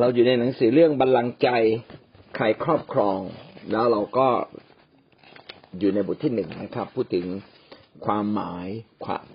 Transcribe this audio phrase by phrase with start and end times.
[0.00, 1.48] เราอยู่ในหนังสือเรื่องบัลลังก์ใจ
[2.36, 3.18] ใครครอบครอง
[3.70, 4.28] แล้วเราก็
[5.78, 7.26] อยู่ในบทที่หนึ่งนะครับ พูดถึง
[8.06, 8.66] ความหมาย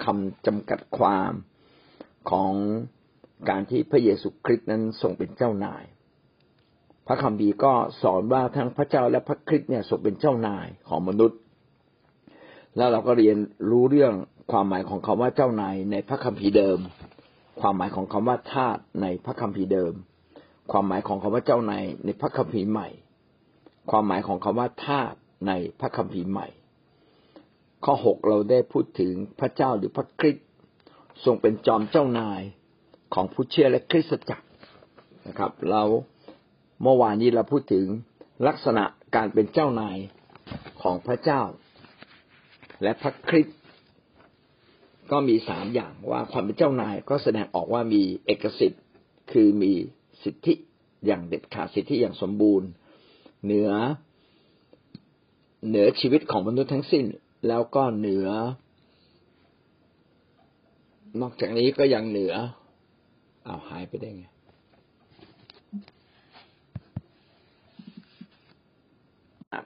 [0.03, 1.31] คำจำกัดความ
[2.31, 2.53] ของ
[3.49, 5.83] การที่พระเยซูคริสต์นั้นทรงเป็นเจ้านาย
[7.07, 11.39] พระคัมภีร์ก็สอนว่าทั้งพระเจ้าและพระคริสต์เนี่ยทรงเป็นเจ้านายของมนุษย์
[12.77, 13.37] แล้วเราก็เรียน
[13.69, 14.13] รู้เรื่อง
[14.51, 16.79] ความหมายของคำว่าเจ้านายในพระคัมภีร์เดิม
[17.61, 19.95] ความหมายของคำว่าทาสในพระคัมภีร์เดิม
[20.71, 22.89] ความหมายของคำว่าเจ้านายในพระคัมภีร์ใหม่
[23.91, 25.13] ความหมายของคำว่าทาส
[25.47, 26.47] ในพระคัมภีร์ใหม่
[27.85, 30.45] ข้อหกเราได้พูดถึงพระเจ้าหรือพระคริสต์
[31.25, 32.41] ทรงเป็นจอมเจ้านาย
[33.13, 34.47] ของผู้เชื่อและคริสตจักร
[35.27, 35.83] นะครับ เรา
[36.83, 37.85] เมื่อวานนี้เราพูดถึง
[38.47, 38.83] ลักษณะ
[39.15, 39.97] การเป็นเจ้านาย
[40.81, 41.41] ของพระเจ้า
[42.83, 43.57] และพระคริสต์
[45.11, 48.83] ก็มีสามอย่างว่าความเป็นเจ้านายก็แสดงออกว่ามีเอกสิทธิ์
[49.31, 49.73] คือมี
[50.23, 50.53] สิทธิ
[51.05, 52.69] อย่างเด็ดขาดสิทธิอย่างสมบูรณ์
[53.45, 53.71] เหนือ
[55.67, 57.05] เหนือชีวิตของมนุษย์ทั้งสิ้น
[57.47, 58.27] แล้วก็เหนือ
[61.21, 62.33] นอกจากนี้ก็ยังเหนือ
[63.45, 64.25] เอาหายไปได้ไง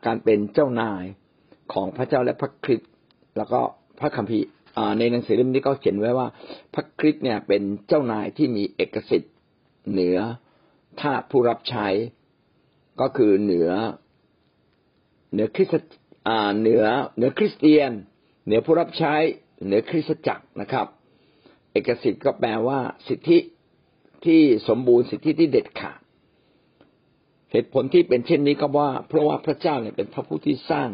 [0.05, 1.03] การเป็นเจ้านาย
[1.73, 2.91] ของพระเจ้าและพระคริสต์
[3.37, 3.59] แล้วก็
[3.99, 4.47] พระคัมภีร์
[4.99, 6.27] ในหนังสือเล่มนี้ก็เขียนไว้ว่า
[6.73, 9.33] พระคริสต์เนี่ยเป็นเจ้านายที่มีเอกสิทธิ์
[9.91, 10.17] เหนือ
[11.01, 11.87] ทาสผู้รับใช้
[13.01, 13.71] ก็คือเหนือ
[15.31, 15.95] เหนือคริสต์
[16.59, 17.91] เหนือเหนือคริสเตียน
[18.45, 19.13] เหนือผู้รับใช้
[19.65, 20.87] เหนือคริสตจักรนะครับ
[21.71, 23.37] เอกสิทธิ์ก็แปลว่าสิทธิ
[24.25, 25.99] ที่สมบูรณ์สิทธิที่เด็ดขาด
[27.51, 30.89] เหตุผลที่เป็นเช่นนี้ก็ว่า เพราะว่าพระเจ้าเนี่ยเป็นพระผู้ที่สร้าง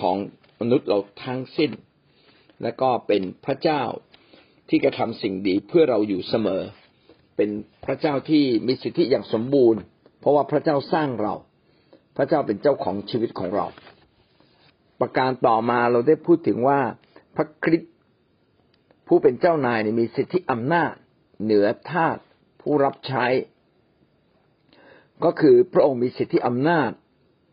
[0.00, 0.16] ของ
[0.60, 1.70] มนุษย์เราทั้งสิ้น
[2.62, 3.82] และก็เป็นพระเจ้า
[4.68, 6.62] ที่กระทำสิ่งดีเพื่อเราอยู่เสมอ
[7.36, 7.50] เป็น
[7.84, 9.80] พระเจ้าที่มีสิทธิอย่างสมบูรณ์
[10.20, 11.34] เพราะว่าพระเจ้าสร้างเรา
[12.16, 13.66] พระเจ้าเป็นเจ้าของชีวิตของเรา
[15.00, 16.80] ประการต่อมาเราได้พูดถึงว่า
[17.36, 17.92] พระคริสต์
[19.06, 20.92] ผู้เป็นเจ้านายมีสิทธิอำนาจ
[21.42, 22.16] เหนือทาส
[22.60, 23.26] ผู้รับใช้
[25.24, 26.90] ก็คือพระองค์มีสิทธิอำนาจ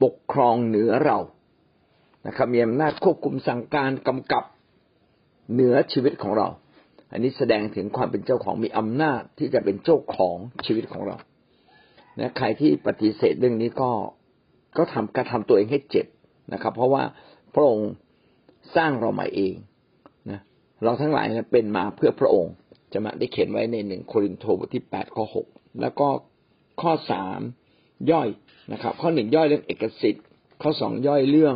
[0.04, 1.20] ปกครองเหนือเรา
[2.28, 4.44] นะครับมีอำนาจควบคุมสั่งการกำกับ
[5.54, 6.48] เหนือชีวิตของเรา
[7.13, 11.18] อันนี้แสดงถึงความเป็นเจ้าของมีอำนาจที่จะเป็นเจ้าของชีวิตของเรา
[12.19, 13.91] นะใครที่ปฏิเสธเรื่องนี้ก็
[14.78, 16.07] ก็ทำกระทำตัวเองให้เจ็บ
[16.53, 17.03] นะครับ เพราะว่า
[17.53, 17.90] พระองค์
[18.75, 19.56] สร้างเรามาเอง
[20.29, 20.40] นะ
[20.84, 22.53] เราทั้งหลายเป็นมาเพื่อพระองค์
[22.94, 25.47] จะมาได้เขียนไว้ในหนึ่งโครินธ์บทที่แปดข้อหก
[25.81, 26.07] แล้วก็
[26.81, 27.40] ข้อสาม
[28.12, 28.28] ย่อย
[28.74, 30.25] นะครับ ข้อหนึ่งย่อยเรื่องเอกสิทธิ์
[30.62, 31.56] ข้อสองย่อยเรื่อง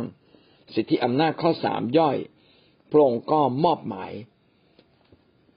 [0.74, 2.16] สิทธิอำนาจข้อสามย่อย
[2.90, 4.12] พระองค์ก็มอบหมาย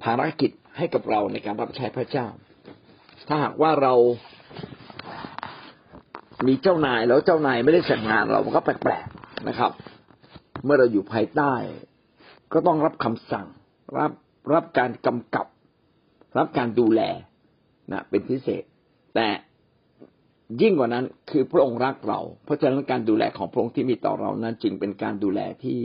[0.03, 2.27] ภารกิจให้กับเราในการรับใช้พระเจ้า
[3.27, 3.93] ถ้าหากว่าเรา
[6.47, 9.71] มีเจ้านายแล้วเจ้านายไม่ได้สั่งงานเราก็แปลกๆนะครับ
[10.65, 11.53] เมื่อเราอยู่ภายใต้
[12.53, 13.47] ก็ต้องรับคำสั่ง
[13.99, 14.11] รับ
[14.53, 15.47] รับการกำกับ
[16.37, 17.01] รับการดูแล
[17.91, 18.63] นะเป็นพิเศษ
[19.15, 19.27] แต่
[20.61, 25.79] ยิ่งกว่านั้นคือพระองค์รักเรา เพราะฉะนั้นการดูแลของพระองค์ที่มีต่อเรานั้น จึงเป็นการดูแลที่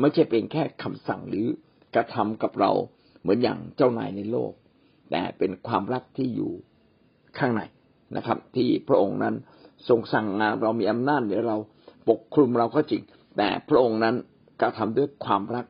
[0.00, 1.46] ไม่ใช่เป็นแค่คำสั่งหรือ
[1.94, 2.72] กระทำกับเรา
[3.22, 4.52] เหมือนอย่างเจ้านายในโลก
[5.10, 6.52] แต่เป็นความรักที่อยู่
[7.38, 7.62] ข้างใน
[8.16, 9.34] นะครับ ที่พระองค์นั้น
[9.88, 11.56] ทรงสั่งงานเรามีอำนาจเหนือเรา
[12.08, 13.02] ปกคลุมเราก็จริง
[13.36, 14.14] แต่พระองค์นั้น
[14.60, 15.66] กระทำด้วยความรัก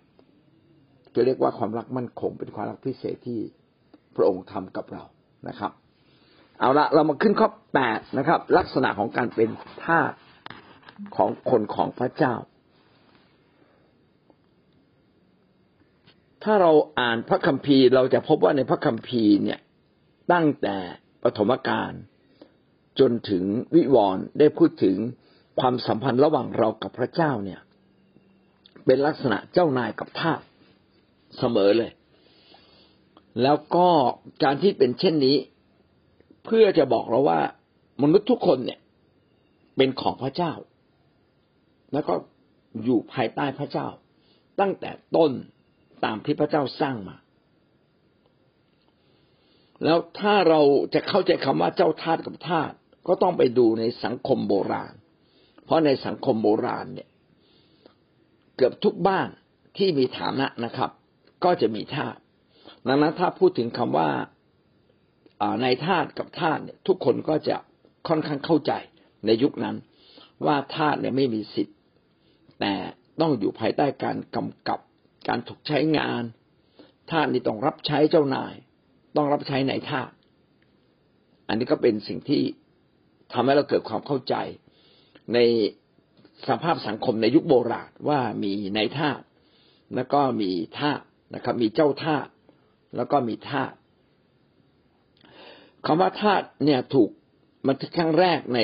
[1.14, 3.40] จะเรียกว่าความรักมั่นคงเป็นความรักพิเศษที่
[4.16, 5.02] พระองค์ทำกับเรา
[5.48, 5.72] นะครับ
[6.58, 9.50] เอาละเรามาขึ้นข้อแปดนะครับ ลักษณะของการเป็น
[9.84, 10.12] ทาส
[11.16, 12.34] ของคนของพระเจ้า
[16.42, 19.60] ถ้าเราอ่านพระคัมภีร์ เราจะพบว่าในพระคัมภีร์เนี่ย
[20.32, 20.76] ตั้งแต่
[21.22, 21.92] ปฐมกาล
[23.00, 23.44] จนถึง
[23.74, 24.96] วิวรณ์ได้พูดถึง
[25.60, 27.60] ความสัมพันธ์ระหว่างเรากับพระเจ้าเนี่ย
[28.86, 30.40] เป็นลักษณะเจ้านายกับทาส
[31.38, 31.92] เสมอเลย
[33.42, 33.88] แล้วก็
[34.42, 35.36] การที่เป็นเช่นนี้
[36.44, 37.40] เพื่อจะบอกเราว่า
[38.02, 38.80] มนุษย์ทุกคนเนี่ย
[39.76, 40.52] เป็นของพระเจ้า
[41.92, 42.14] แล้วก็
[42.84, 43.88] อยู่ภายใต้พระเจ้า
[44.60, 45.32] ตั้งแต่ต้น
[46.04, 47.16] ตามที่พระเจ้าสร้างมา
[49.84, 50.60] แล้วถ้าเรา
[50.94, 52.70] จะเข้าใจคำว่าเจ้าทาสกับทาส
[53.06, 54.92] ก็ต้องไปดูในสังคมโบราณ
[55.64, 57.08] เพราะในสังคมโบราณเนี่ย
[58.56, 59.28] เกือบทุกบ้าน
[59.76, 60.90] ที่มีฐานะนะครับ
[61.44, 62.16] ก็จะมีทาส
[62.86, 64.10] ดังนั้นถ้าพูดถึงคำว่า
[65.62, 67.56] ในทาสกับทาสเนี่ย ทุกคนก็จะ
[68.08, 68.72] ค่อนข้างเข้าใจ
[69.26, 69.76] ในยุคนั้น
[70.46, 71.76] ว่าทาสเนี่ยไม่มีสิทธิ์
[72.60, 72.72] แต่
[73.20, 74.80] ต้องอยู่ภายใต้การกำกับ
[75.28, 76.22] การถูกใช้งาน
[77.10, 78.54] ทาสนี่ต้องรับใช้เจ้านาย
[79.16, 80.10] ต้องรับใช้ในทาส
[81.48, 82.42] อันนี้ก็เป็นสิ่งที่
[83.32, 84.34] ทำให้เราเกิดความเข้าใจ
[85.34, 85.38] ใน
[86.48, 89.20] สภาพสังคมในยุคโบราณว่ามีนายทาส
[89.94, 91.00] แล้วก็มีทาส
[91.34, 92.26] นะครับ มีเจ้าทาส
[92.96, 93.72] แล้วก็มีทาส
[95.86, 97.10] คำว่าทาสเนี่ยถูก
[97.68, 98.60] บันทึกครั้งแรกใน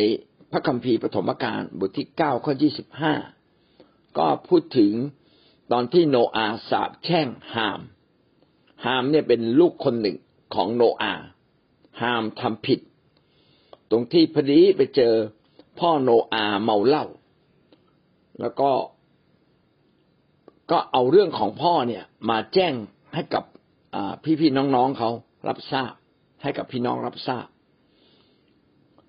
[0.53, 3.15] พระคัมภีร์ปฐมกาลบทที่เก้าข้อยี่สิบห้า
[4.19, 4.93] ก็พูดถึง
[5.73, 7.81] ตอนที่โนอาสาบแช่งฮาม
[8.85, 10.17] ฮามเนี่ยเป็นลูกคนหนึ่ง
[10.55, 11.15] ของโนอา
[12.01, 12.81] ฮามทำผิด
[13.91, 15.15] ตรงที่พอดีไปเจอ
[15.79, 17.07] พ่อโนอาเมาเหล้า
[18.41, 18.71] แล้วก็
[20.71, 22.75] ก็เอาเรื่องของพ่อเนี่ย มาแจ้ง
[23.15, 23.45] ให้กับ
[24.41, 25.11] พี่ๆน้องๆเขา
[25.49, 25.93] รับทราบ
[26.43, 27.47] ให้กับพี่น้องรับทราบ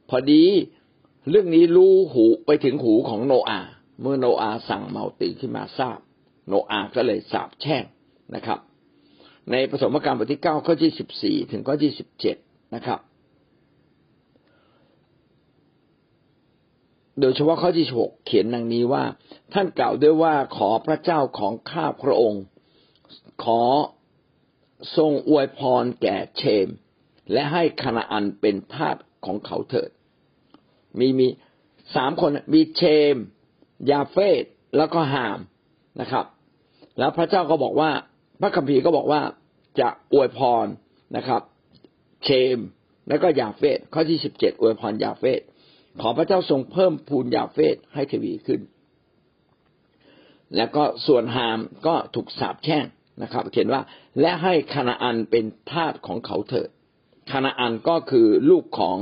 [0.10, 0.44] พอดี
[1.30, 3.62] เรื่องนี้รู้หูไปถึงหูของโนอา
[4.02, 6.00] เมื่อโนอาสั่งเมาตื่นขึ้นมาทราบ
[6.48, 7.84] โนอาก็เลยสาบแช่ง
[8.36, 8.60] นะครับ
[9.52, 12.36] ในผสมการบทที่เก้าข้อที่สิบสี่ถึงข้อที่สิบเจ็ด
[12.76, 13.00] นะครับ
[17.20, 19.04] โดยเฉพาะข้อที่หกเขียนดังนี้ว่า
[19.54, 22.44] ท่านกล่าวด้วยว่าขอพระเจ้าของข้าพระองค์
[23.44, 23.64] ขอ
[24.98, 26.68] ทรงอวยพรแก่เชม
[27.32, 29.90] และให้คณาอันเป็นทาสของเขาเถิด
[31.00, 31.28] มีมี
[31.96, 32.84] สามคนมีเช
[33.14, 33.16] ม
[33.92, 34.44] ยาเฟต
[34.78, 35.40] แล้วก็ฮาม
[36.02, 36.26] นะครับ
[37.00, 37.92] แล้วพระเจ้าก็บอกว่า
[38.42, 39.22] พระคัมภีร์ก็บอกว่า
[39.80, 40.66] จะอวยพร
[41.18, 41.42] นะครับ
[42.24, 42.58] เชม
[43.08, 45.42] แล้วก็ยาเฟตข้อที่สิบเจ็ดอวยพรยาเฟต
[46.02, 48.62] ขอพระเจ้าทรงเพิ่มพูนยาเฟตให้ทวีขึ้น
[50.56, 52.86] แล้วก็ส่วนฮามก็ถูกสาปแช่ง
[53.24, 53.82] นะครับ เขียนว่า
[54.20, 56.70] และให้คณาอันเป็นทาสของเขาเถิด
[57.32, 58.98] คณาอันก็คือลูกของ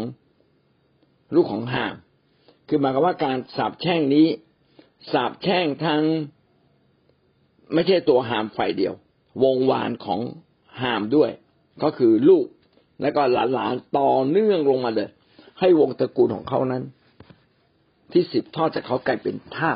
[1.36, 1.96] ลูกของหาม
[2.68, 4.28] คือหมายความว่าการสาบแช่งนี้
[5.12, 6.04] สาบแช่งทั้ง
[7.74, 8.94] ไม่ใช่ตัวหามฝ่ายเดียว
[9.44, 10.20] วงวานของ
[10.82, 11.32] หามด้วย
[11.84, 12.46] ก็คือลูก
[13.02, 13.22] และก็
[13.54, 15.10] หลานๆต่อเนื่องลงมาเลย
[15.60, 16.84] ให้วงตระกูลของเขานั้น
[18.12, 19.72] ที่สิบทอดจากเขากลายเป็นท่า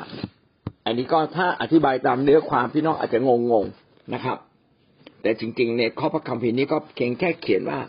[0.85, 3.29] อันนี้ก็ถ้าอธิบายตามเนื้อความพี่น้องอาจจะง
[3.63, 4.37] งๆนะครับ
[5.21, 7.79] แต่จริงๆเนี่ยข้อพระคัมภีร์นี้ก็เพียงแค่เขียนว่า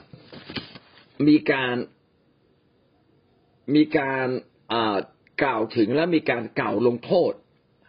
[1.29, 1.77] มีการ
[3.75, 4.29] มีการ
[5.43, 7.33] กล่าวถึงและมีการกล่าวลงโทษ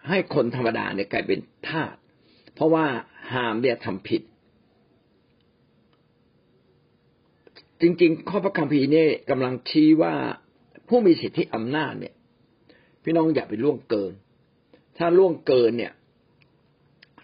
[0.09, 1.95] ให้คนธรรมดาเนี่ยกลายเป็นทาส
[2.55, 2.85] เพราะว่า
[3.33, 4.21] หามเนี่ยทำผิด
[7.81, 10.13] จริงๆ ข้อพระคัมภีร์นี่กำลังชี้ว่า
[10.87, 12.13] ผู้มีสิทธิอำนาจเนี่ย
[13.03, 14.13] พี่น้องอย่าไปล่วงเกิน
[14.97, 15.93] ถ้าล่วงเกินเนี่ย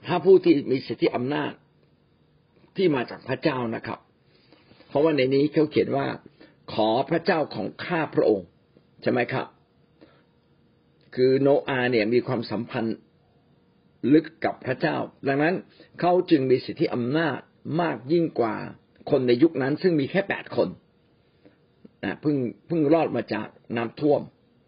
[0.05, 1.51] ถ้าผู้ที่มีสิทธิอำนาจ
[2.75, 3.99] ที่มาจากพระเจ้านะครับ
[4.87, 6.07] เพราะว่าในนี้เขาเขียนว่า
[6.73, 8.47] ขอพระเจ้าของข้าพระองค์
[9.01, 9.45] ใช่ไหมครับ
[11.15, 12.97] คือโนอาเนี่ยมีความสัมพันธ์
[14.13, 14.97] ลึกกับพระเจ้า
[15.27, 15.55] ดังนั้น
[15.99, 17.39] เขาจึงมีสิทธิอำนาจ
[17.81, 18.55] มากยิ่งกว่า
[19.11, 20.69] คนในยุคนั้น ซึ่งมีแค่แปดคน
[22.03, 22.35] นะเพิ่ง
[22.67, 23.47] เพิ่งรอดมาจาก
[23.77, 24.21] น้ำท่วม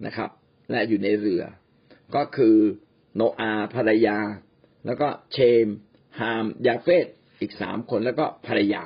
[0.06, 0.30] นะครับ
[0.70, 1.44] และอยู่ในเรือ
[2.16, 2.56] ก็คือ
[3.16, 4.18] โนอาภรรยา
[4.86, 5.68] แล้วก็เชม
[6.20, 7.06] ฮาม ยาเฟต
[7.40, 8.84] อีกสามคนแล้วก็ภรรยา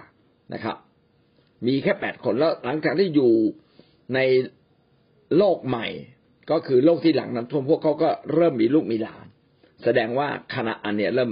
[0.54, 0.78] นะครับ
[1.68, 3.34] มีแค่แปดคนแล้วหลังจากที่อยู่
[4.16, 4.20] ใน
[5.38, 5.88] โลกใหม่
[6.52, 9.25] ก็คือโลกที่หลังน้ำท่วมพวกเขาก็เริ่มมีลูกมีหลาน
[9.86, 11.32] แสดงว่าคณะอันเนี่ยเริ่ม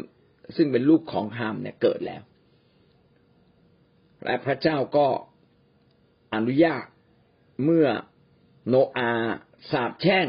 [0.55, 2.21] ซึ่งเป็นลูกของฮามเนี่ยเกิดแล้ว
[4.25, 5.07] และพระเจ้าก็
[6.35, 6.85] อนุญาต
[7.63, 7.87] เมื่อ
[8.67, 9.11] โนอา
[9.71, 10.27] สาบแช่ง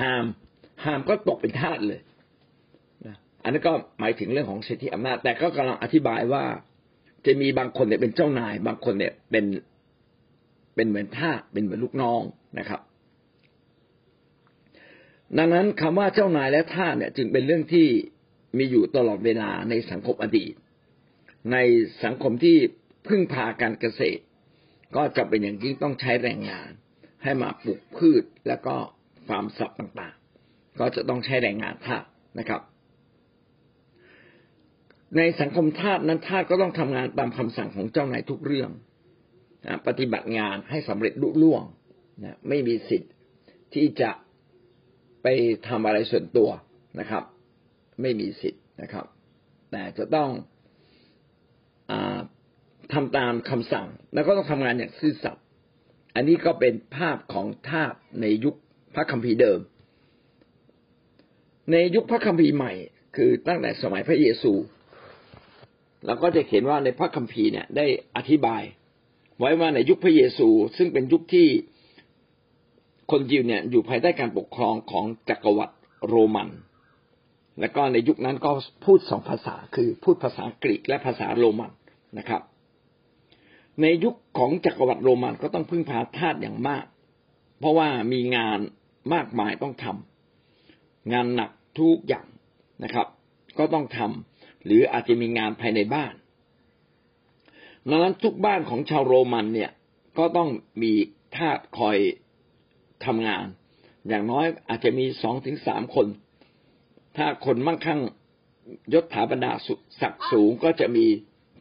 [0.00, 0.24] ฮาม
[0.84, 2.00] ฮามก็ตกเป็นทาสเลย
[3.42, 6.44] อันนี้ก็หมายถึงเรื่องของสิทธิอำนาจ แต่ก็กำลังอธิบายว่า
[7.26, 9.44] จะมีบางคนเนี่ยเป็นเจ้านาย บางคนเนี่ยเป็น
[10.74, 12.20] เป็นเหมือนทาสเป็นเหมือนลูกน้อง
[12.58, 12.80] นะครับ
[15.36, 17.88] ดังนั้นคำว่าเจ้านายและท่าเนี่ยจึงเป็นเรื่องที่
[18.58, 20.54] มีอยู่ตลอดเวลาในสังคมอดีต
[21.52, 21.56] ใน
[22.04, 22.56] สังคมที่
[23.08, 24.22] พึ่งพาการเกษตร
[24.96, 26.70] ก็จะเป็นอย่างยิ่งต้องใช้แรงงาน
[27.22, 28.74] ให้มาปลูกพืชแล้วก็
[29.28, 32.04] ฟาร์มสัตว์ต่างๆ ก็จะต้องใช้แรงงานทาส
[32.38, 32.60] นะครับ
[35.16, 38.70] ในสังคมทาสนั้นทาสก็ต้องทำงานตามคำสั่งของเจ้านายทุกเรื่อง
[39.86, 41.62] ปฏิบัติงานให้สำเร็จลุล่วง
[42.24, 43.12] นะไม่มีสิทธิ์
[43.74, 44.10] ที่จะ
[45.28, 46.50] ไปทำอะไรส่วนตัว
[47.00, 47.22] นะครับ
[48.00, 49.06] ไม่มีสิทธิ์นะครับ
[49.70, 50.30] แต่จะต้อง
[51.90, 51.92] อ
[52.92, 55.44] ทำตามคำสั่ง แล้วก็ต้องทำงานอย่างซื่อสัตย์
[56.14, 58.54] อันนี้ก็เป็นภาพของทาสในยุค
[58.94, 59.60] พระคัมภีร์เดิม
[61.72, 62.72] ในยุคพระคัมภีร์ใหม่
[63.16, 64.52] คือตั้งแต่สมัยพระเยซู
[66.06, 68.62] เราก็จะเห็นว่าในพระคัมภีร์เนี่ยได้อธิบาย
[69.38, 71.48] ไว้ว่าในยุคพระเยซู ซึ่งเป็นยุคที่
[73.10, 75.74] คนยิวเนี่ยอยู่ภายใต้การปกครองของจักรวรรดิ
[76.08, 76.48] โรมัน
[77.60, 78.50] แล้วก็ในยุคนั้นก็
[78.84, 81.72] พูดสองภาษาคือพูดภาษากรีกและภาษาโรมัน
[82.18, 82.42] นะครับ
[83.82, 86.84] ในยุคของจักรวรรดิโรมันก็ต้องพึ่งพาทาสอย่างมาก
[87.58, 88.58] เพราะว่ามีงาน
[89.14, 92.26] มากมายต้องทำงานหนักทุกอย่าง
[92.84, 93.06] นะครับ
[93.58, 96.14] ก็ต้องทำหรืออาจจะมีงานภายในบ้าน
[97.88, 99.70] ดังนั้นทุกบ้านของชาวโรมันเนี่ย
[100.18, 100.48] ก็ต้อง
[100.82, 100.92] มี
[101.36, 101.98] ทาสคอย
[103.04, 103.46] ทำงาน
[104.08, 106.06] อย่างน้อยอาจจะมีสองถึงสามคน
[107.16, 108.00] ถ้าคนมั่งคั่ง
[108.94, 109.52] ยศถาบรรดา
[110.00, 111.06] ศักดิ์สูงก็จะมี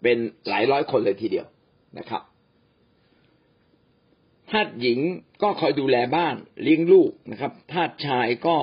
[0.04, 1.48] เป็นหลายร้อยคนเลยทีเดียว
[2.00, 2.22] นะครับ
[4.52, 5.00] ทาสหญิง
[5.42, 8.58] ก็คอยดูแลบ้านเลี้ยงลูกนะครับทาสชายก็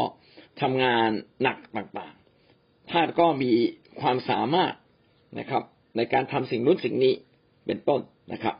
[0.60, 1.10] ทำงาน
[1.42, 3.52] หนักต่างๆทาสก็มี
[4.00, 4.74] ความสามารถ
[5.38, 5.62] นะครับ
[5.96, 7.14] ในการทำสิ่งนู้นสิ่งนี้
[7.66, 8.00] เป็นต้น
[8.32, 8.56] นะครับ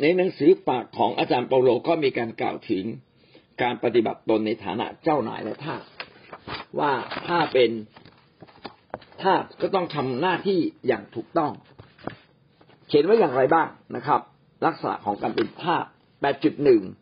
[0.00, 2.84] ในหนังสือฝากของอาจารย์เปาโลก็มีการกล่าวถึง
[3.62, 5.82] การปฏิบัติตนในฐานะเจ้านายและทาส
[6.78, 6.92] ว่า
[7.26, 7.70] ถ้าเป็น
[9.22, 11.52] ทาสก็ต้องทำหน้าที่อย่างถูกต้อง
[12.86, 14.20] เขียนไว้อย่างไรบ้างนะครับ
[14.66, 15.84] ลักษณะของการเป็นทาส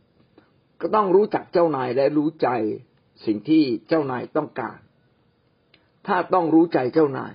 [0.02, 2.49] 8.1 ก็ต้องรู้จักเจ้านายและรู้ใจ
[3.26, 4.78] สิ่งที่เจ้านายต้องการ
[6.06, 7.32] ถ้าต้องรู้ใจเจ้านาย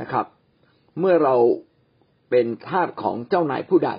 [0.00, 0.26] นะครับ
[0.98, 1.36] เมื่อเรา
[2.30, 3.90] เป็นทาสของเจ้านายผู้ใด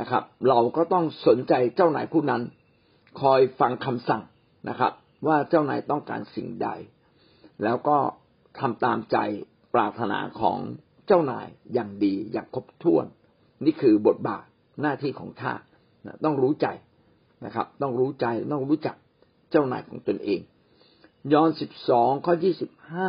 [0.00, 2.42] นะครับ เราก็ต้องสนใจเจ้านายผู้นั้น
[3.20, 4.22] คอยฟังคำสั่ง
[4.68, 4.92] นะครับ
[5.26, 6.68] ว่าเจ้านายต้องการสิ่งใด
[7.64, 7.98] แล้วก็
[8.58, 9.16] ทำตามใจ
[9.74, 10.58] ปรารถนาของ
[11.06, 13.06] เจ้านายอย่างดีอย่างครบถ้วน
[13.64, 14.44] นี่คือบทบาท
[14.82, 15.54] หน้าที่ของทา
[16.24, 16.66] ต้องรู้ใจ
[17.44, 18.96] นะครับ ต้องรู้ใจต้องรู้จัก
[19.50, 20.40] เจ้านายของตนเอง
[21.32, 23.08] ยอห์นสิบสองข้อยี่สิบห้า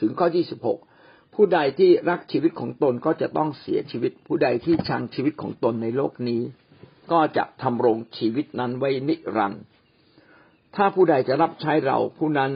[0.00, 0.78] ถึงข้อยี่สิบหก
[1.40, 6.42] ผู้ใดที่รักชีวิตของตนก็จะต้องเสียชีวิต ผู้ใดที่ชังชีวิตของตนในโลกนี้
[7.12, 9.62] ก็จะทำรงชีวิตนั้นไว้นิรันดร์
[10.76, 12.52] ถ้าผู้ใดจะรับใช้เราผู้นั้น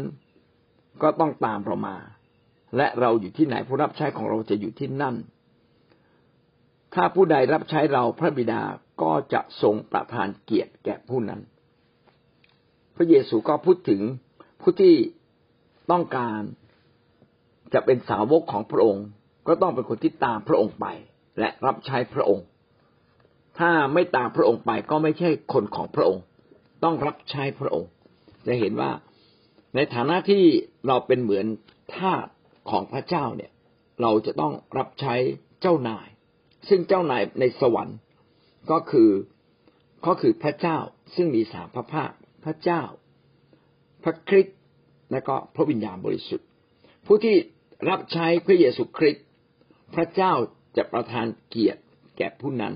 [1.03, 1.97] ก็ต้องตามเรามา
[2.77, 5.17] และเราอยู่ที่ไหนผู้รับใช้ของเราจะอยู่ที่นั่น
[6.95, 8.63] ถ้าผู้ใดรับใช้เราพระบิดา
[9.03, 11.41] ก็จะทรงประทานเกียรติแก่ผู้นั้น
[12.97, 14.01] พระเยซูก็พูดถึง
[14.61, 14.95] ผู้ที่
[15.91, 16.41] ต้องการ
[17.75, 19.07] จะเป็นสาวกของพระองค์
[19.47, 20.87] ก็ต้องเป็นคนที่ตามพระองค์ไป
[21.39, 22.47] และรับใช้พระองค์
[23.59, 26.23] ถ้าไม่ตามพระองค์ไปก็ไม่ใช่คนของพระองค์
[26.85, 27.91] ต้องรับใช้พระองค์
[28.47, 28.91] จะเห็นว่า
[29.75, 30.45] ในฐานะที่
[30.87, 31.47] เราเป็นเหมือน
[31.97, 32.27] ทาส
[32.71, 33.53] ของพระเจ้าเนี่ย
[34.03, 35.15] เราจะต้องรับใช้
[35.61, 36.09] เจ้านาย
[36.69, 37.99] ซึ่งเจ้านายในสวรรค์
[38.71, 39.11] ก็คือ
[40.07, 40.79] ก็คือพระเจ้า
[41.15, 42.11] ซึ่งมีสามพระภาค
[42.45, 42.83] พระเจ้า
[44.05, 44.59] พระคริสต์
[45.13, 46.49] และก็พระวิญญาณบริสุทธิ์
[47.07, 47.37] ผู้ที่
[47.89, 49.25] รับใช้พระเยซูคริสต์
[49.95, 50.33] พระเจ้า
[50.77, 51.83] จะประทานเกียรติ
[52.17, 52.75] แก่ผู้นั้น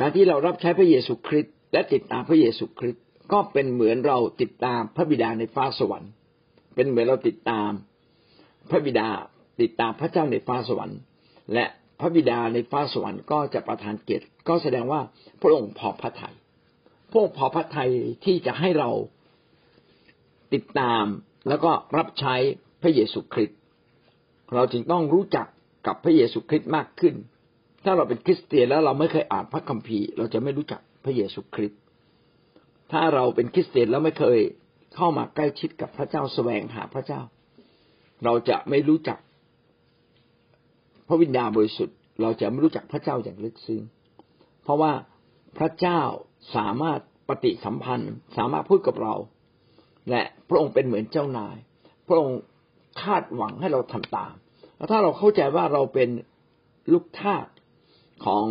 [0.00, 3.02] การที่เรารับใช้พระเยซูคริสต์และติดตามพระเยซูคริสต์
[3.32, 6.10] ก็เป็นเหมือนเราติดตามพระบิดาในฟ้าสวรรค์
[6.74, 7.70] เป็นเหมือนเราติดตาม
[8.70, 9.08] พระบิดา
[9.60, 11.00] ติดตามพระเจ้าในฟ้าสวรรค์
[11.54, 11.64] และ
[12.00, 15.00] พระบิดาในฟ้าสวรรค์ก็จะประทานเกียรติก็แสดงว่า
[15.42, 16.34] พระองค์พอพระทยัย
[17.10, 17.90] พระองค์พอพระทัย
[18.24, 18.90] ที่จะให้เรา
[20.54, 21.04] ติดตาม
[21.48, 22.34] แล้วก็รับใช้
[22.82, 23.58] พระเยซูคริสต์
[24.54, 25.46] เราจึงต้องรู้จัก
[25.86, 27.14] กับพระเยซูคริสต์มากขึ้น
[27.84, 31.80] ถ้าเราเป็นคริสเตียนแล้วเราไม่เคยอ่านพระคัมภีร์ เราจะไม่รู้จักพระเยซูคริสต์
[32.92, 34.38] ถ้าเราเป็นคริสเตียนแล้วไม่เคย
[34.96, 37.20] เข้ามาใกล้ชิดกับพระเจ้าแสวงหาพระเจ้า
[38.24, 39.18] เราจะไม่รู้จัก
[41.08, 43.82] พระวิญญาณบริสุทธิ์เราจะไม่รู้จักพระเจ้าอย่างลึกซึ้ง
[44.62, 44.92] เพราะว่า
[45.58, 46.00] พระเจ้า
[46.56, 49.14] สามารถปฏิสัมพันธ์ สามารถพูดกับเรา
[50.10, 51.56] และพระองค์เป็นเหมือนเจ้านาย
[52.08, 52.40] พระองค์
[53.02, 54.34] คาดหวังให้เราทำตาม
[54.76, 56.08] แล้วถ้าเราเข้าใจว่าเราเป็น
[56.92, 57.46] ลูกทาส
[58.26, 58.46] ของ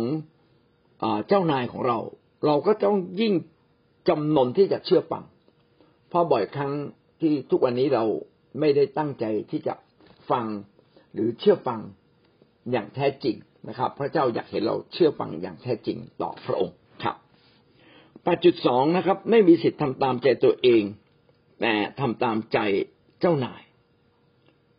[1.28, 1.98] เจ้านายของเรา
[2.46, 3.34] เราก็ต้องยิ่ง
[4.08, 5.24] จำนนที่จะเชื่อฟัง
[6.08, 6.72] เพราะบ่อยครั้ง
[7.20, 8.04] ที่ทุกวันนี้เรา
[8.60, 9.74] ไม่ได้ตั้งใจที่จะ
[10.30, 10.46] ฟัง
[11.12, 11.80] หรือเชื่อฟัง
[12.72, 13.36] อย่างแท้จริง
[13.68, 17.16] นะครับ พระเจ้าอยากเห็นเราเชื่อฟังอย่างแท้จริงต่อพระองค์ครับ
[18.28, 20.82] ปัจจุดสองนะครับ ไม่มีสิทธิ์ทำตามใจตัวเอง
[21.60, 22.58] แต่ทำตามใจ
[23.20, 23.62] เจ้านาย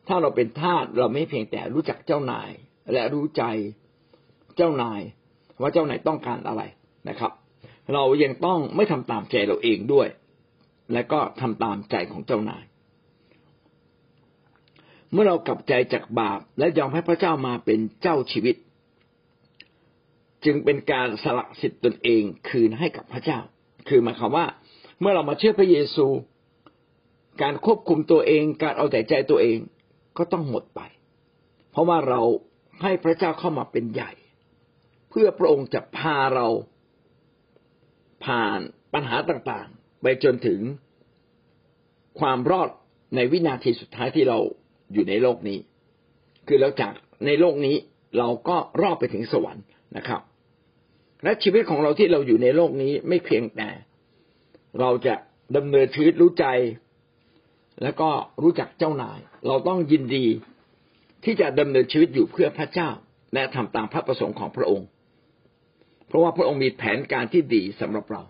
[0.07, 2.50] ถ้าเราเป็นทาสเราไม่เพียงแต่รู้จักเจ้านาย
[2.93, 3.43] และรู้ใจ
[4.57, 5.01] เจ้านาย
[5.61, 6.61] ว่าเจ้านายต้องการอะไร
[7.09, 7.31] นะครับ
[7.93, 10.07] เรายังต้องไม่ทำตามใจเราเองด้วย
[10.93, 12.63] และก็ทำตามใจของเจ้านาย
[15.11, 18.55] เมื่อเรากลับใจจากบาปและยอมให้พระเจ้ามาเป็นเจ้าชีวิต
[20.45, 23.39] จึงเป็นการสละสิทธิ์ตนเองคืนให้กับพระเจ้า
[23.89, 24.45] คือหมายความว่า
[25.00, 26.07] เมื่อเรามาเชื่อพระเยซู
[27.41, 29.57] การควบคุมตัวเอง การเอาแต่ใจตัวเอง
[30.17, 30.81] ก็ต้องหมดไป
[31.71, 32.21] เพราะว่าเรา
[32.81, 34.11] ให้พระเจ้าเข้ามาเป็นใหญ่
[35.09, 36.47] เพื่อพระองค์จะพาเรา
[38.25, 38.59] ผ่าน
[38.93, 40.59] ปัญหาต่างๆ ไปจนถึง
[42.19, 42.69] ความรอด
[43.15, 44.38] ในวินาทีสุดท้ายที่เรา
[44.93, 45.59] อยู่ในโลกนี้
[46.47, 46.93] คือเราจาก
[47.25, 47.75] ในโลกนี้
[48.17, 49.65] เราก็รอดไปถึงสวรรค์
[49.97, 50.21] นะครับ
[51.23, 53.69] และชีวิตของเราที่เราอยู่ในโลกนี้ไม่เพียงแต่
[54.79, 55.15] เราจะ
[55.55, 56.45] ดำเนินชีวิตรู้ใจ
[57.83, 58.09] แล้วก็
[58.43, 60.25] รู้จักเจ้านาย เราต้องยินดี
[61.23, 62.89] ที่จะดำเนินชีวิตอยู่เพื่อพระเจ้า
[63.33, 64.88] และทำตามพระประสงค์ของพระองค์
[66.07, 68.21] เพราะว่าพระองค์มีแผนการที่ดีสำหรับเรา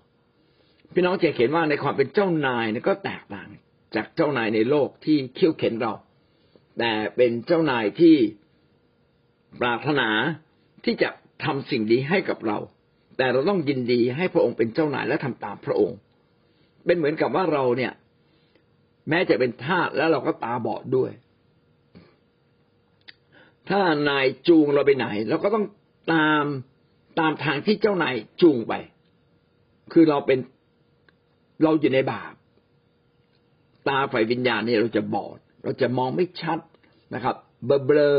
[0.94, 3.50] พี่น้องจะเห็นว่าในความเป็นเจ้านายก็แตกต่าง
[3.96, 5.94] จากเจ้านายในโลกที่เขี่ยวเข็นเรา
[6.80, 8.16] แต่เป็นเจ้านายที่
[9.62, 10.10] ปรารถนา
[10.86, 11.10] ที่จะ
[11.44, 12.58] ทำสิ่งดีให้กับเรา
[13.18, 15.98] แต่เราต้องยินดีให้พระองค์เป็นเจ้านายและทำตามพระองค์
[16.86, 17.92] เป็นเหมือนกับว่าเราเนี่ย
[19.10, 21.12] แม้จะเป็นทาสแล้วเราก็ตาบอดด้วย
[23.70, 25.66] ถ้านายจูงเราไปไหนเราก็ต้อง
[26.14, 26.44] ตาม
[27.20, 28.74] ตามทางที่เจ้านายจูงไป
[29.94, 30.40] คือเราเป็น
[31.64, 32.34] เราอยู่ในบาป
[33.88, 36.60] ตาฝ่ายวิญญาณนี่เราจะบอด เราจะมองไม่ชัด
[37.14, 38.18] นะครับ เบลอ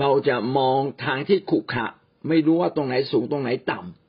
[0.00, 1.86] เราจะมองทางที่ขุขะ
[2.28, 4.05] ไม่รู้ว่าตรงไหนสูงตรงไหนต่ำ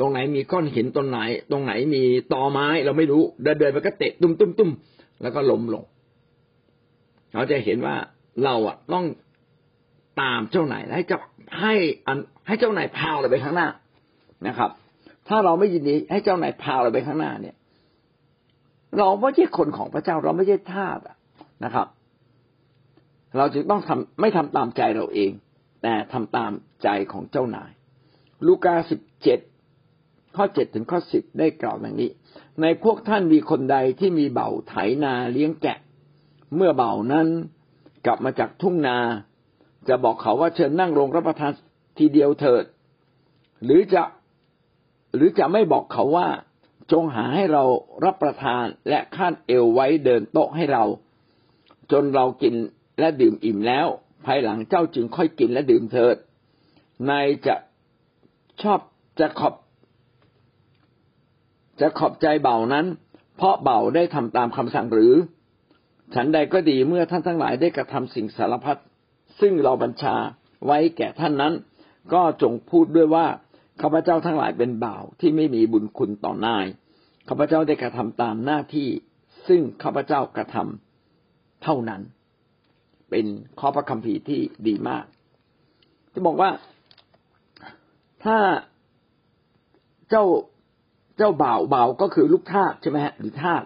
[0.00, 1.18] ตรงไหนมีก้อนหินตรงไหน
[1.50, 4.70] ตรงไหนมีตอไม้เราไม่รู้เดินเดินไปก็เตะตุ้มตุ้มตุ้ม
[5.22, 5.84] แล้วก็ล้มลง
[7.34, 7.96] เราจะเห็นว่า
[8.44, 9.04] เราอะต้อง
[10.20, 11.18] ตามเจ้านายให้เจ้า
[11.60, 11.74] ให้
[12.06, 13.68] อันให้เจ้านายพาเราไปข้างหน้า
[14.46, 14.70] นะครับ
[15.28, 17.56] ถ้าเราไม่ยินดีให้เจ้านายพาเราไปข้างหน้าเนี่ย
[18.98, 20.98] เราไม่ใช่คนของพระเจ้าเราไม่ใช่ทาส
[21.64, 21.86] นะครับ
[23.36, 25.32] เราจึงต้องทำไม่ทำตามใจเราเอง
[25.82, 27.70] แต่ทำตามใจของเจ้านาย
[28.46, 29.38] ลูกาสิบเจ็ด
[30.36, 32.10] ข้อเจ็ดถึงข้อสิบได้กล่าวอย่างนี้
[32.62, 34.74] ในพวกท่านมีคนใดที่มีเบ่าไถ
[35.04, 35.78] นาเลี้ยงแกะ
[36.56, 37.26] เมื่อเบ่านั้น
[38.06, 38.98] กลับมาจากทุ่งนา
[39.88, 41.52] จะบอกเขาว่าเชิญนั่งลงรับประทาน
[41.98, 42.64] ทีเดียวเถิด
[43.64, 44.02] หรือจะ
[45.14, 46.28] หรือจะไม่บอกเขาว่า
[46.92, 47.64] จงหาให้เรา
[48.04, 50.84] รับประทานและขั้นเอวไว้เดินโต๊ะให้เรา
[51.92, 52.54] จนเรากิน
[52.98, 53.86] และดื่มอิ่มแล้ว
[54.26, 56.16] ภายหลังเจ้าจึงค่อยกินและดื่มเถิด
[57.10, 57.54] นายจะ
[58.62, 58.80] ชอบ
[59.20, 59.54] จะขอบ
[61.80, 62.86] จะขอบใจเบานั้น
[63.36, 65.14] เพราะเบาได้ทำตามคำสั่งหรือ
[66.14, 68.80] ฉันใดก็ดีเมื่อท่านทั้งหลายได้กระทำสิ่งสารพัด
[69.40, 70.14] ซึ่งเราบัญชา
[70.66, 71.54] ไว้แก่ท่านนั้น
[72.12, 73.26] ก็จงพูดด้วยว่า
[73.82, 76.66] ข้าพเจ้าทั้งหลายเป็นบ่าวที่ไม่มีบุญคุณต่อนาย
[77.28, 78.88] ข้าพเจ้าได้กระทำตามหน้าที่
[79.48, 82.02] ซึ่งข้าพเจ้ากระทำเท่านั้น
[83.10, 83.26] เป็น
[83.60, 85.04] ข้อพระคัมภีร์ที่ดีมาก
[86.12, 86.50] จะบอกว่า
[88.24, 88.38] ถ้า
[90.10, 90.24] เจ้า
[91.16, 93.62] เจ้าบ่าวบ่าวก็คือลูกทาสใช่ไหมฮะหรือทาส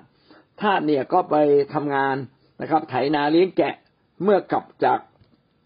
[0.62, 1.34] ทาสเนี่ยก็ไป
[1.74, 2.16] ทำงาน
[2.60, 3.74] นะครับ ไถนาเลี้ยงแกะ
[4.22, 4.98] เมื่อกลับจาก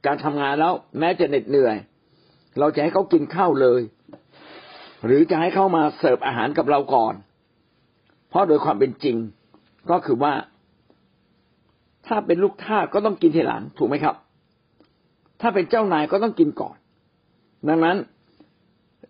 [0.07, 1.77] การทำงานแล้ว แม้จะเหน็ดเหนื่อย
[2.59, 3.83] เราจะให้เขากินข้าวเลย
[5.05, 7.15] หรือจะให้เขามาเสิร์ฟอาหารกับเราก่อน
[8.29, 9.17] เพราะโดยความเป็นจริง
[9.91, 10.35] ก็คือว่า
[12.07, 14.17] ถ้าเป็นลูกทาสก็ต้องกินทีหลังถูกไหมครับ
[15.41, 16.77] ถ้าเป็นเจ้านายก็ต้องกินก่อน
[17.69, 17.97] ดังนั้น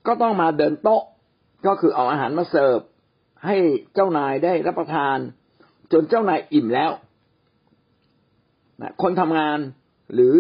[0.07, 1.03] ก็ต้องมาเดินโต๊ะ
[1.67, 2.79] ก็คือเอาอาหารมาเสิร์ฟ
[3.45, 3.57] ให้
[3.95, 5.17] เจ้านายได้รับประทาน
[5.93, 6.91] จนเจ้านายอิ่มแล้ว
[8.81, 9.59] นะคนทำงาน
[10.15, 10.35] หรือ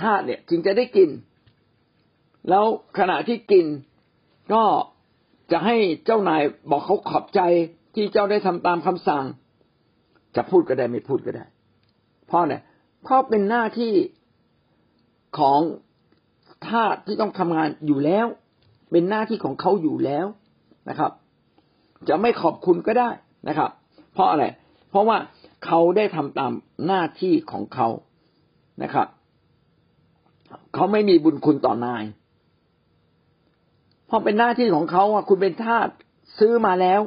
[0.00, 1.10] ทาสเนี่ยจึงจะได้กิน
[2.48, 2.64] แล้ว
[2.98, 3.66] ขณะที่กิน
[4.52, 4.64] ก็
[5.52, 7.40] จะให้เจ้านายบอกเขาขอบใจ
[7.94, 9.24] ที่เจ้าได้ทำตามคำสั่ง
[10.36, 11.44] จะพูดก็ได้ไม่พูดก็ได้
[12.26, 12.62] เพราะเนี่ย
[13.02, 13.92] เพราะเป็นหน้าที่
[15.38, 15.60] ของ
[16.68, 18.26] ทาสที่ต้องทำงานอยู่แล้ว
[18.90, 20.26] เป็นหน้าที่ของเขาอยู่แล้ว
[20.88, 21.10] นะครับ
[22.08, 23.10] จะไม่ขอบคุณก็ได้
[23.48, 23.70] นะครับ
[24.12, 24.44] เพราะอะไร
[24.90, 25.16] เพราะว่า
[25.64, 26.52] เขาได้ทำตาม
[26.86, 27.88] หน้าที่ของเขา
[28.82, 29.06] นะครับ
[30.74, 32.04] เขาไม่มีบุญคุณต่อนาย
[34.06, 35.88] เพราะเป็นหน้าที่ของเขาอะคุณเป็นทาส
[36.38, 37.00] ซื้อมาแล้ว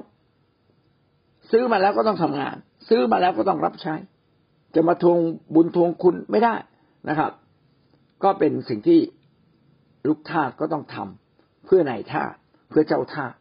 [1.52, 2.56] ซื้อมาแล้วก็ต้องทำงาน
[2.90, 3.96] ซื้อมาแล้วก็ต้องรับใช้
[4.76, 5.20] จะมาทวง
[5.56, 6.56] บุญทวงคุณไม่ได้
[7.10, 7.32] นะครับ
[8.24, 9.00] ก็เป็นสิ่งที่
[10.08, 12.34] ลูกทาสก็ต้องทำเพื่อนายทาส
[12.70, 13.34] เพื่อเจ้าทาส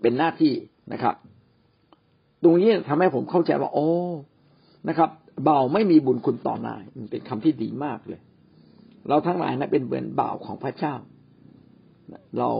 [0.00, 0.54] เป็นหน้าที่
[0.92, 1.14] นะครับ
[2.42, 3.88] ตรงนี้ทำให้ผมเข้าใจว่า โอ้
[4.88, 5.10] นะครับ
[5.44, 8.20] เบาไม่มีบุญคุณต่อนายมันเป็นคำที่ดีมากเลย
[9.08, 10.94] เราทั้งหลายนะเป็นเหมือนบ่าของพระเจ้า
[12.38, 12.50] เรา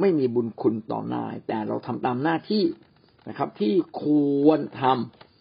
[0.00, 2.64] ไม่มีบุญคุณต่อนาย แต่เราทำตามหน้าที่
[3.28, 4.04] นะครับ ที่ค
[4.46, 4.82] วรท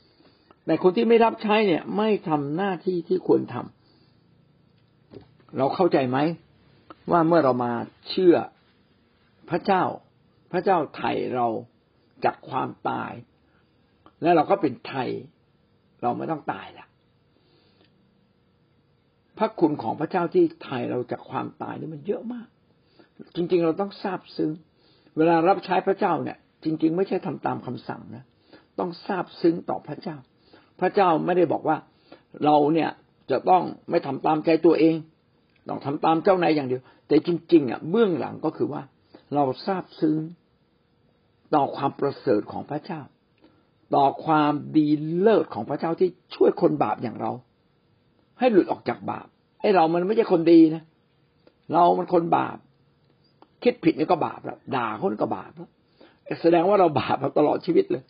[0.04, 6.18] ำแต่คนที่ไม่รับใช้เนี่ย ไม่ทำหน้าที่ที่ควรทำเราเข้าใจไหม
[7.12, 7.72] ว่าเมื่อเรามา
[8.10, 8.36] เชื่อ
[9.50, 9.84] พระเจ้า
[10.52, 11.48] พระเจ้าไถ่เรา
[12.26, 13.12] จากความตาย
[14.22, 15.10] และเราก็เป็นไทย
[16.02, 16.88] เราไม่ต้องตายละ
[19.38, 22.48] พระคุณของพระเจ้าที่ไถ่เราจากความตายนี่มันเยอะมาก
[23.36, 24.52] จริง ๆ เราต้องทราบซึ้ง
[25.18, 28.24] เวลารับใช้พระเจ้าเนี่ย จริง ๆ ไม่ใช่ทำตามคำสั่งนะ
[28.80, 30.16] ต้องทราบซึ้งต่อพระเจ้า
[30.80, 31.78] พระเจ้าไม่ได้บอกว่า
[32.46, 32.90] เราเนี่ย
[33.32, 34.96] จะต้องไม่ทำตามใจตัวเอง
[35.68, 38.82] ต้องทำตามเจ้านายอย่างเดียว แต่จริง ๆ อะเบื้องหลังก็คือว่า
[39.34, 40.18] เราทราบซึ้ง
[41.56, 43.02] ต่อความประเสริฐของพระเจ้า
[43.96, 44.88] ต่อความดี
[45.20, 47.32] เลิศของพระเจ้าที่ช่วยคนบาปอย่างเรา
[48.40, 49.28] ให้หลุดออกจากบาป
[49.62, 50.84] ไอ้เรามันไม่ใช่คนดีนะ
[51.74, 52.58] เรามันคนบาป
[53.64, 55.70] คิดผิดนี่ก็บาปแล้วด่าคนก็บาปแล้ว
[56.42, 58.04] แสดงว่าเราบาปมาตลอดชีวิตเลย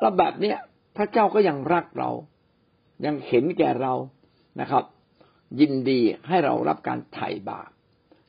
[0.00, 0.56] แล้วแบบเนี้ย
[0.96, 2.10] พระเจ้าก็ยังรักเรา
[3.06, 3.94] ยังเห็นแก่เรา
[4.60, 4.84] นะครับ
[5.60, 7.70] ยินดีให้เรารับการไถ่บาป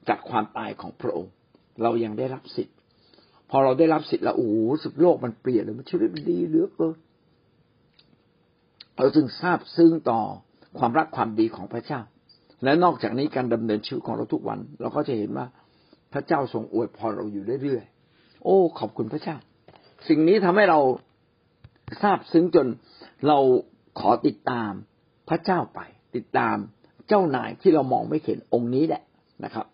[0.07, 1.33] จากความตายของพระองค์
[1.81, 2.75] เรายังได้รับสิทธิ์
[3.49, 4.49] พอเราได้รับสิทธิ์แล้วโอ้
[4.83, 6.97] สุดโลกมันเปลี่ยนเลยมันชีวิตมันดีเหลือเกิน
[8.95, 10.21] เราจึงทราบซึ้งต่อ
[10.77, 12.01] ความรักความดีของพระเจ้า
[12.63, 15.45] และนอกจากนี้การดำเนินชีวิตของเราทุกวัน เราก็จะเห็นว่า
[16.13, 19.37] พระเจ้าทรงอวยพรเราอยู่เรื่อยๆ โอ้ ขอบคุณพระเจ้า
[20.07, 20.79] สิ่งนี้ทำให้เรา
[22.03, 22.67] ทราบซึ้งจน
[23.27, 23.37] เรา
[23.99, 24.71] ขอติดตาม
[25.29, 25.79] พระเจ้าไป
[26.15, 26.55] ติดตาม
[27.07, 29.03] เจ้านายที่เรามองไม่เห็นองค์นี้แหละ
[29.43, 29.65] นะครับ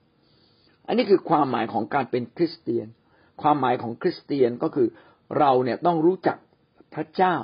[0.89, 2.87] อันนี้คือความหมายของการเป็นคริสเตียน
[3.41, 4.87] ความหมายของคริสเตียนก็คือ
[5.39, 6.37] เราเนี่ยต้องรู้จัก
[6.95, 7.35] พระเจ้า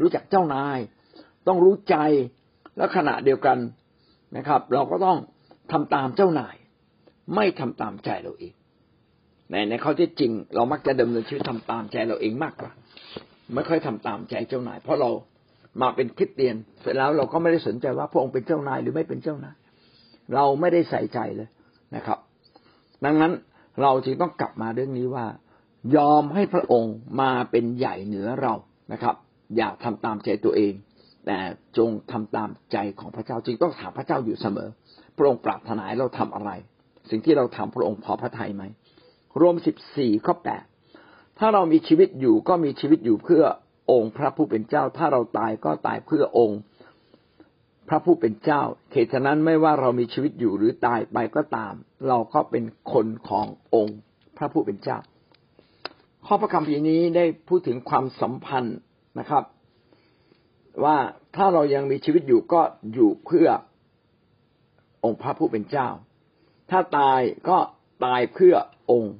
[0.00, 0.78] รู้จักเจ้านาย
[1.48, 1.96] ต้องรู้ใจ
[2.76, 3.58] และขณะเดียวกัน
[4.36, 5.18] นะครับ เราก็ต้อง
[5.72, 6.56] ทำตามเจ้านาย
[7.34, 8.54] ไม่ทำตามใจเราเอง
[9.50, 12.70] ในในข้อที่จริง เรามักจะดำเนินชีวิตทำตามใจเราเองมากกว่า
[13.54, 15.10] ไม่ค่อยทำตามใจเจ้านาย เพราะเรา
[15.82, 19.56] มาเป็นคริสเตียน เสร็จแล้วเราก็ไม่ได้สนใจว่าพระองค์เป็นเจ้านายหรือไม่เป็นเจ้านาย
[20.34, 21.48] เราไม่ได้ใส่ใจเลย
[21.96, 22.18] นะครับ
[23.04, 23.32] ดังนั้น
[23.82, 25.26] เราจึงต้องกลับมาเรื่องนี้ว่า
[25.96, 28.54] ยอมให้พระองค์มาเป็นใหญ่เหนือเรา
[28.92, 29.14] นะครับ
[29.56, 30.72] อย่าทำตามใจตัวเอง
[31.26, 31.38] แต่
[31.78, 34.68] จงทำตามใจของพระเจ้าจึงต้องถามพระเจ้าอยู่เสมอ
[35.16, 36.50] พระองค์ปรารถนาเราทำอะไร
[37.10, 38.62] สิ่งที่เราทำพระองค์พอพระทัยไหม
[39.40, 40.64] รวมสิบสี่ข้อแปด
[41.38, 43.42] ถ้าเรามีชีวิตอยู่ก็มีชีวิตอยู่เพื่อ
[43.90, 46.58] องค์พระผู้เป็นเจ้า ถ้าเราตายก็ตายเพื่อองค์
[47.88, 51.74] พระผู้เป็นเจ้าเหตุฉะนั้นไม่ว่าเรามีชีวิตอยู่หรือตายไปก็ตาม
[52.08, 53.98] เราก็เป็นคนขององค์
[54.36, 54.98] พระผู้เป็นเจ้า
[56.26, 58.78] ข้อพระคัมภีร์นี้ได้พูดถึงความสัมพันธ์
[59.18, 59.44] นะครับ
[60.84, 60.96] ว่า
[61.36, 62.60] ถ้าเรายังมีชีวิตอยู่ก็
[62.92, 63.48] อยู่เพื่อ
[65.04, 65.88] องค์พระผู้เป็นเจ้า
[66.70, 67.58] ถ้าตายก็
[68.04, 68.54] ตายเพื่อ
[68.90, 69.14] องค์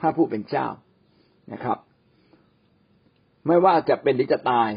[0.00, 0.66] พระผู้เป็นเจ้า
[1.52, 1.78] นะครับ
[3.46, 4.70] ไม่ว่าจะเป็นหรือจะตาย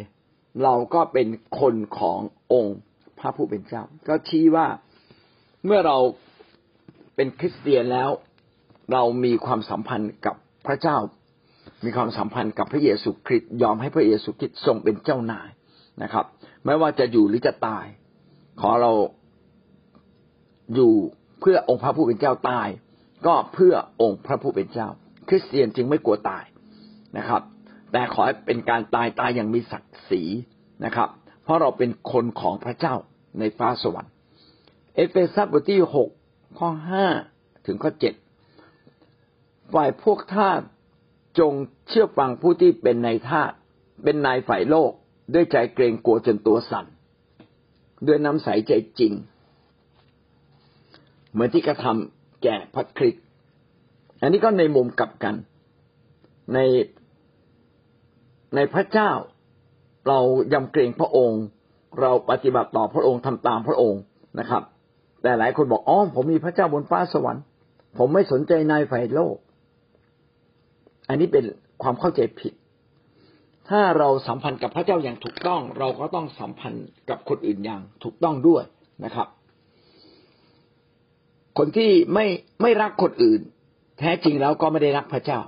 [0.63, 1.27] เราก็เป็น
[1.59, 2.19] คนของ
[2.53, 2.77] องค์
[3.23, 4.67] พระผู้เป็นเจ้า ก็ชี้ว่า
[5.65, 5.97] เมื่อเรา
[7.15, 8.09] เป็นคริสเตียนแล้ว
[8.91, 10.35] เรามีความสัมพันธ์กับ
[10.67, 10.97] พระเจ้า
[11.85, 15.49] มีความสัมพันธ์กับพระเยซูคริสต์ยอมให้พระเยซูคริสต์ทรงเป็นเจ้านาย
[16.03, 16.25] นะครับ
[16.65, 17.85] ไม่ว่าจะอยู่หรือจะตาย
[18.61, 18.91] ขอเรา
[20.75, 20.93] อยู่
[21.39, 22.67] เพื่อองค์พระผู้เป็นเจ้าตาย
[23.27, 24.89] ก็เพื่อองค์พระผู้เป็นเจ้า
[25.29, 26.43] คริสเตียนจึงไม่กลัวตาย
[27.17, 27.41] นะครับ
[27.91, 30.23] แต่ขอให้เป็นการตายตายอย่างมีศักดิ์ศรี
[30.85, 31.09] นะครับ
[31.43, 32.95] เพราะเราเป็นคนของพระเจ้า
[33.39, 34.13] ในฟ้าสวรรค์
[34.95, 36.09] เอเฟซัสบทที่หก
[36.59, 37.05] ข้อห้า
[37.65, 38.13] ถึงข้อเจ็ด
[39.73, 40.61] ฝ่ายพวกทาส
[41.39, 41.53] จง
[41.89, 43.51] เชื่อฟังผู้ที่เป็นนายทาส
[44.03, 44.91] เป็นนายฝ่ายโลก
[45.33, 46.85] ด้วยใจเกรงกลัวจนตัวสั่น
[48.07, 49.13] ด้วยน้ำใสใจจริง
[51.31, 53.23] เหมือนที่กระทำแก่พระคริสต์
[54.21, 55.35] อันนี้ก็ในมุมกลับกัน
[56.53, 56.59] ใน
[58.55, 59.11] ในพระเจ้า
[60.07, 60.19] เรา
[60.53, 61.43] ยำเกรงพระองค์
[62.01, 64.01] เราปฏิบัติต่อพระองค์ทำตามพระองค์
[64.39, 64.63] นะครับ
[65.21, 67.43] แต่หลายคนบอกอ๋อผมมีพระเจ้าบนฟ้าสวรรค์
[67.97, 69.35] ผมไม่สนใจนายฝ่ายโลก
[71.09, 71.43] อันนี้เป็น
[71.83, 72.53] ความเข้าใจผิด
[73.69, 78.63] ถ้าเราสัมพันธ์กับพระเจ้าอย่างถูกต้อง เราก็ต้องสัมพันธ์กับคนอื่นอย่างถูกต้องด้วย
[79.05, 79.27] นะครับ
[81.57, 82.25] คนที่ไม่
[82.61, 83.41] ไม่รักคนอื่น
[83.99, 85.39] แท้จริงแล้วก็ไม่ได้รักพระเจ้า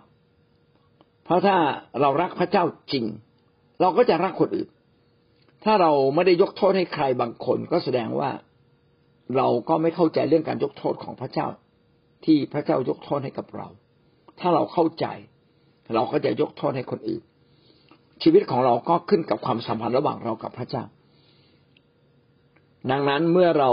[1.26, 1.58] เพราะถ้า
[2.02, 3.06] เรารักพระเจ้าจริง
[3.82, 4.68] เราก็จะรักคนอื่น
[5.66, 8.32] ถ้าเราไม่ได้ยกโทษให้ใครบางคนก็แสดงว่า
[9.36, 11.48] เราก็ไม่เข้าใจเรื่องการยกโทษของพระเจ้า
[12.26, 13.68] ที่พระเจ้ายกโทษให้กับเรา
[14.40, 15.06] ถ้าเราเข้าใจ
[15.94, 17.24] เราก็จะยกโทษให้คนอื่น
[18.24, 20.84] ชีวิตของเราก็ขึ้นกับความสัมพันธ์ระหว่างเรากับพระเจ้า
[22.92, 23.72] ดังนั้นเมื่อเรา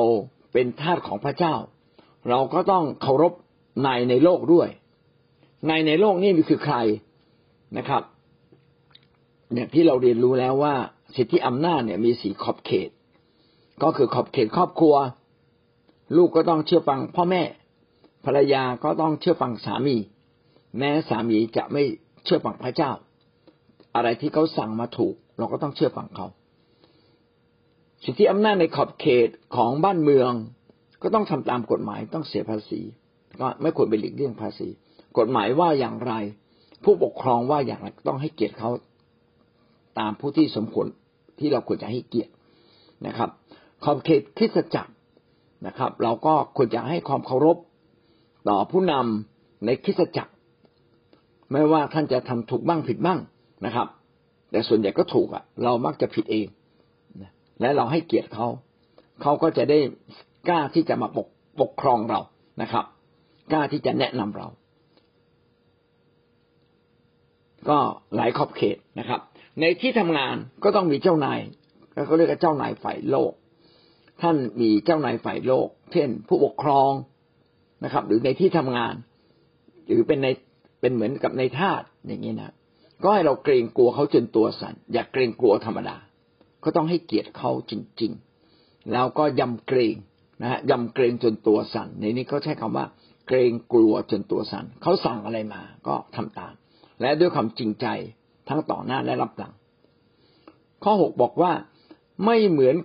[0.52, 1.54] เป็นทาสของพระเจ้า
[2.28, 3.32] เราก็ต้องเคารพ
[3.86, 4.68] นายในโลกด้วย
[5.70, 6.76] นายในโลกนี่คือใคร
[7.78, 8.02] นะครับ
[9.54, 10.74] อย่างที่เราเรียนรู้แล้วว่า
[11.16, 12.90] สิทธิอำนาจเนี่ยมีสีขอบเขต
[13.82, 14.94] ก็คือขอบเขตครอบครัว
[16.16, 17.42] ลูกก็ต้องเชื่อฟังพ่อแม่
[18.24, 19.96] ภรรยาก็ต้องเชื่อฟังสามี
[20.78, 21.82] แม้สามีจะไม่
[22.24, 22.90] เชื่อฟังพระเจ้า
[23.94, 26.26] อะไรที่เขาสั่งมาถูก เราก็ต้องเชื่อฟังเขา
[28.04, 30.32] สิทธิอำนาจในขอบเขตของบ้านเมือง
[31.02, 32.80] ก็ต้องทำตามกฎหมายต้องเสียภาษี
[33.40, 34.68] ก็ไม่ควรไปหลีกเลี่ยงภาษี
[35.18, 36.12] กฎหมายว่าอย่างไร
[36.84, 38.70] ผู้ปกครองว่าอย่างไรต้องให้เกียรติเขา
[39.98, 40.86] ตามผู้ที่สมควร
[41.38, 42.32] ที่เราควรจะให้เกียรติ
[43.06, 43.30] นะครับ
[43.84, 44.92] ขอบเขตคริสตจักร
[45.66, 47.56] นะครับ เราก็ควรจะให้ความเคารพ
[48.48, 50.32] ต่อผู้นำในคริสตจักร
[51.52, 53.18] ไม่ว่าท่านจะทำถูกบ้างผิดบ้าง
[53.66, 53.88] นะครับ
[54.50, 56.46] แต่ส่วนใหญ่ก็ถูกอะ เรามักจะผิดเอง
[57.60, 58.46] และเราให้เกียรติเขา
[59.22, 59.78] เขาก็จะได้
[60.48, 61.28] กล้าที่จะมาปก
[61.60, 62.20] ปกครองเรา
[62.62, 62.84] นะครับ
[63.52, 64.48] กล้าที่จะแนะนำเรา
[67.68, 67.78] ก็
[68.16, 69.20] หลายขอบเขตนะครับ
[69.60, 71.40] ในที่ทำงานก็ต้องมีเจ้านาย
[72.06, 73.32] เขาเรียกว่าเจ้านายฝ่ายโลก
[74.22, 76.92] ท่านมีเจ้านายฝ่ายโลก เช่น ผู้ปกครอง
[77.84, 78.94] นะครับ หรือในที่ทำงาน
[79.86, 80.28] หรือเป็นใน
[80.80, 82.52] เป็นเหมือนกับในทาสอย่างนี้นะ
[83.02, 85.96] ก็ให้เราเกรงกลัวเขาจนตัวสัน่นอย่าเกรงกลัวธรรมดา
[86.64, 88.12] ก็ต้องให้เกียรติเขาจริง
[88.50, 89.94] ๆ แล้วก็ยำเกรง
[90.42, 92.86] นะฮะยำเกรงจนตัวสัน่นในนี้เขาใช้คำว่า
[93.28, 96.52] เกรงกลัวจนตัวสัน่นเขาสั่งอะไรมา ก็ทำตาม
[97.00, 97.86] และด้วยความจริงใจ
[98.48, 99.52] ทั้งต่อหน้าและรับหลัง
[100.84, 101.52] ข้อหกบอกว่า
[102.24, 102.76] ไม่เหมือน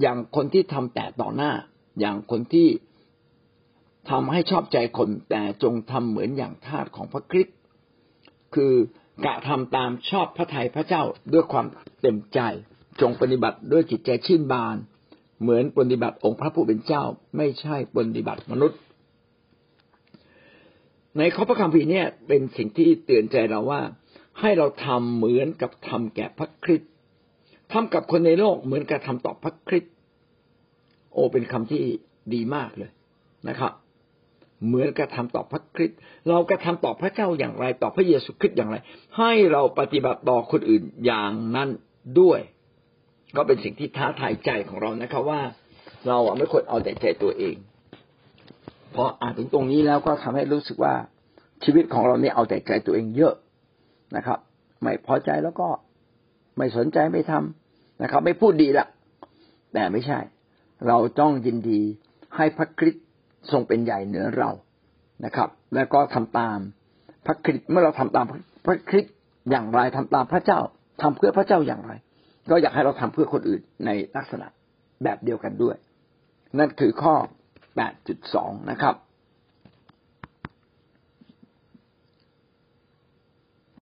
[0.00, 1.52] อย่างคนที่ทำแต่ต่อหน้า
[2.00, 2.68] อย่างคนที่
[4.10, 7.56] ทำให้ชอบใจคนแต่จงทำเหมือนอย่างทาสของพระคริสต์
[8.54, 8.74] คือ
[9.24, 11.66] กะทำตามชอบพระทัยพระเจ้าด้วยความ
[12.00, 12.40] เต็มใจ
[13.00, 14.76] จงปฏิบัติด้วยจิตใจชื่นบาน
[15.42, 17.02] เหมือนปฏิบัติองค์พระผู้เป็นเจ้า
[17.36, 18.78] ไม่ใช่ปฏิบัติมนุษย์
[21.18, 23.80] ในข้อพระคัมภีร์เนี่ยเป็นสิ่งที่เตือนใจเราว่า
[24.40, 26.90] ให้เราทำเหมือนกับทำแก่พระคริสต์
[27.72, 29.92] ทำกับคนในโลกเหมือนกับทำต่อพระคริสต์
[31.12, 31.82] โอเป็นคำที่
[32.34, 32.90] ดีมากเลย
[33.48, 33.72] นะครับ
[34.66, 38.76] เหมือนกระทำต่อพระคริสต์เรากระทำต่อพระเจ้าอย่างไร ต่อพระเยซูคริสต์อย่างไร
[39.18, 41.68] ให้เราปฏิบัติต่อคนอื่นอย่างนั้น
[42.20, 42.40] ด้วย
[43.36, 45.40] ก็เป็นสิ่งที่ท้าทายใจของเรานะครับว่า
[46.08, 47.56] เราไม่ควรเอาแต่ใจตัวเอง
[48.94, 50.94] พออ่านถึงตรงนี้แล้วก็ทำให้รู้สึกว่า
[51.64, 53.34] ชีวิตของเราเนี่ยเอาแต่ใจตัวเองเยอะ
[54.16, 54.38] นะครับ
[54.82, 55.68] ไม่พอใจแล้วก็
[56.56, 58.86] ไม่สนใจไม่ทำนะครับ ไม่พูดดีละ
[59.74, 60.18] แต่ไม่ใช่
[60.86, 61.80] เราต้องยินดี
[62.36, 63.04] ให้พระคริสต์
[63.52, 64.50] ทรงเป็นใหญ่เหนือเรา
[65.24, 66.58] นะครับ แล้วก็ทำตาม
[67.26, 68.26] พระคริสต์เมื่อเราทำตาม
[68.66, 69.14] พระคริสต์
[69.50, 70.60] อย่างไรทำตามพระเจ้า
[71.02, 71.92] ทำเพื่อพระเจ้าอย่างไร
[72.50, 74.46] ก็อยากให้เราทำเพื่อคนอื่นในลักษณะ
[75.02, 75.76] แบบเดียวกันด้วย
[76.58, 77.14] นั่นคือข้อ
[77.92, 78.94] 8.2 นะครับ